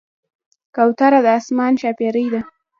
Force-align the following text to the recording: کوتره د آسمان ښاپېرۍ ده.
کوتره 0.75 1.19
د 1.25 1.27
آسمان 1.39 1.73
ښاپېرۍ 1.81 2.27
ده. 2.33 2.41